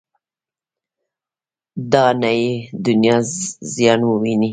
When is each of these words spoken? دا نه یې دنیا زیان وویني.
دا 1.91 2.05
نه 2.21 2.31
یې 2.39 2.49
دنیا 2.85 3.17
زیان 3.73 4.01
وویني. 4.05 4.49